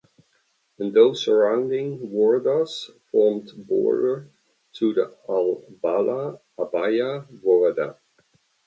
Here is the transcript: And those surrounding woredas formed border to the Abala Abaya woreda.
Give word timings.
And 0.79 0.95
those 0.95 1.23
surrounding 1.23 1.99
woredas 2.09 2.89
formed 3.11 3.51
border 3.55 4.31
to 4.73 4.93
the 4.95 5.15
Abala 5.29 6.39
Abaya 6.57 7.27
woreda. 7.43 7.97